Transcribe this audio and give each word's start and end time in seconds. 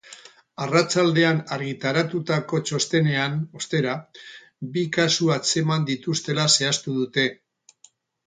Arratsaldean 0.65 1.41
argitaratutako 1.57 2.61
txostenean, 2.69 3.35
ostera, 3.59 3.93
bi 4.77 4.85
kasu 4.97 5.31
atzeman 5.37 5.85
dituztela 5.93 6.49
zehaztu 6.57 6.97
dute. 7.01 7.27